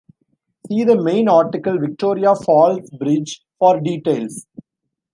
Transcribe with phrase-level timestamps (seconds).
[0.67, 4.47] See the main article Victoria Falls Bridge for details.